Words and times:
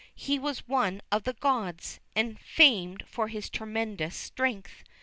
He 0.15 0.39
was 0.39 0.67
one 0.67 1.03
of 1.11 1.25
the 1.25 1.33
gods, 1.33 1.99
and 2.15 2.39
famed 2.39 3.03
for 3.07 3.27
his 3.27 3.51
tremendous 3.51 4.15
strength. 4.15 4.83